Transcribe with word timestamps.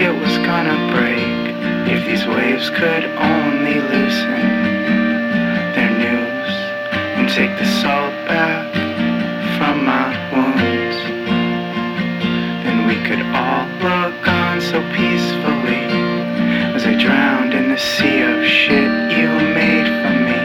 it 0.00 0.14
was 0.14 0.38
gonna 0.38 0.78
break. 0.96 1.52
If 1.92 2.06
these 2.06 2.26
waves 2.26 2.70
could 2.70 3.04
only 3.04 3.74
loosen 3.92 4.40
their 5.76 5.92
news 6.04 6.52
and 7.16 7.28
take 7.28 7.52
the 7.58 7.66
salt 7.66 8.14
back 8.26 8.72
from 9.56 9.84
my 9.84 10.08
wounds, 10.32 10.96
then 12.64 12.86
we 12.88 12.96
could 13.06 13.20
all 13.36 13.66
look 13.84 14.26
on 14.26 14.62
so 14.62 14.80
peacefully 14.96 15.84
as 16.74 16.86
I 16.86 16.94
drowned 16.94 17.52
in 17.52 17.68
the 17.68 17.78
sea 17.78 18.22
of 18.22 18.42
shit 18.46 18.90
you 19.18 19.28
made 19.52 19.88
for 20.00 20.14
me. 20.28 20.40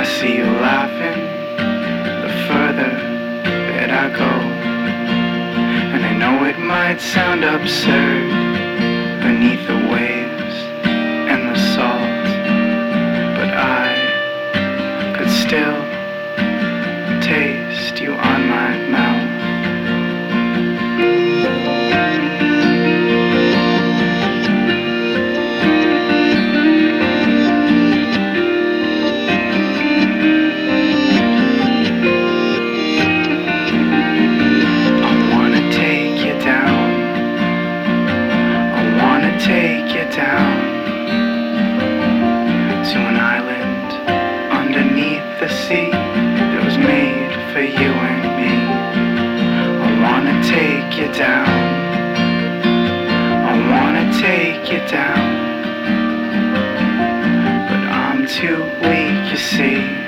I 0.00 0.04
see 0.04 0.34
you 0.38 0.48
laughing 0.68 1.20
the 2.24 2.32
further 2.48 2.92
that 3.76 3.90
I 3.90 4.08
go. 4.16 4.57
It 6.48 6.58
might 6.58 6.98
sound 6.98 7.44
absurd 7.44 8.30
beneath 9.20 9.66
the 9.66 9.77
you 47.70 47.92
and 48.10 48.24
me. 48.38 48.54
I 49.84 49.88
wanna 50.02 50.36
take 50.42 50.98
you 50.98 51.12
down. 51.12 51.48
I 53.50 53.54
wanna 53.72 54.06
take 54.20 54.72
you 54.72 54.80
down. 54.88 55.24
But 57.68 57.82
I'm 58.06 58.26
too 58.26 58.64
weak, 58.82 59.30
you 59.30 59.36
see. 59.36 60.07